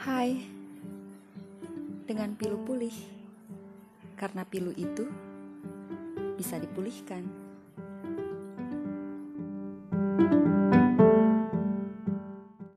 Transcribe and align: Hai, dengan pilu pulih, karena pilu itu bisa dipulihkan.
Hai, 0.00 0.32
dengan 2.08 2.32
pilu 2.32 2.56
pulih, 2.64 2.96
karena 4.16 4.48
pilu 4.48 4.72
itu 4.72 5.04
bisa 6.40 6.56
dipulihkan. 6.56 7.20